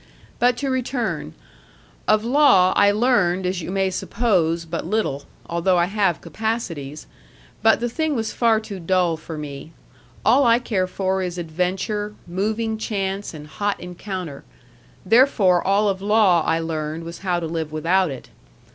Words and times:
But 0.39 0.57
to 0.57 0.71
return 0.71 1.35
of 2.07 2.25
law 2.25 2.73
I 2.75 2.89
learned 2.89 3.45
as 3.45 3.61
you 3.61 3.69
may 3.69 3.91
suppose, 3.91 4.65
but 4.65 4.83
little; 4.83 5.25
although 5.45 5.77
I 5.77 5.85
have 5.85 6.21
capacities. 6.21 7.05
But 7.61 7.81
the 7.81 7.87
thing 7.87 8.15
was 8.15 8.33
far 8.33 8.59
too 8.59 8.79
dull 8.79 9.15
for 9.15 9.37
me. 9.37 9.73
All 10.25 10.43
I 10.43 10.57
care 10.57 10.87
for 10.87 11.21
is 11.21 11.37
adventure, 11.37 12.15
moving 12.25 12.79
chance, 12.79 13.31
and 13.35 13.45
hot 13.45 13.79
encounter; 13.79 14.43
therefore 15.05 15.61
all 15.61 15.87
of 15.87 16.01
law 16.01 16.41
I 16.47 16.57
learned 16.57 17.03
was 17.03 17.19
how 17.19 17.39
to 17.39 17.45
live 17.45 17.71
without 17.71 18.09
it. 18.09 18.29